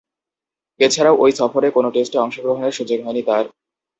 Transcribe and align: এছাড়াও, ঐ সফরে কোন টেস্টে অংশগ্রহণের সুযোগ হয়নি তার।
এছাড়াও, 0.79 1.15
ঐ 1.19 1.25
সফরে 1.31 1.67
কোন 1.71 1.85
টেস্টে 1.89 2.17
অংশগ্রহণের 2.17 2.71
সুযোগ 2.71 2.99
হয়নি 3.05 3.21
তার। 3.23 3.45